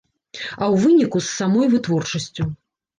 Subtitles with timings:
[0.37, 2.53] А ў выніку, з самой вытворчасцю.